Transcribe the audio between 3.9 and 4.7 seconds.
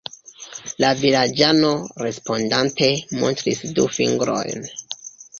fingrojn.